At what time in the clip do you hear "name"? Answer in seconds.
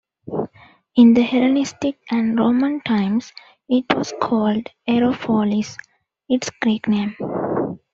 6.87-7.15